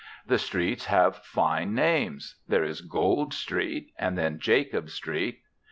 The 0.25 0.39
streets 0.39 0.85
have 0.85 1.17
fine 1.17 1.75
names: 1.75 2.37
there 2.47 2.63
is 2.63 2.81
Gold 2.81 3.35
Street, 3.35 3.91
and 3.99 4.17
then 4.17 4.39
Jacob 4.39 4.89
Street. 4.89 5.41